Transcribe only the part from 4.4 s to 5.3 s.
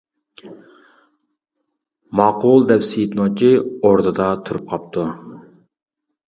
تۇرۇپ قاپتۇ.